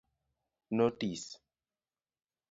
Notis; 0.77 1.25